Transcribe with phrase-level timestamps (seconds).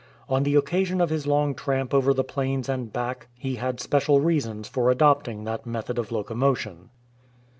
[0.27, 4.19] On the occasion of his long tramp over the plains and back, he had special
[4.19, 6.89] reasons for adopting that method of locomo tion.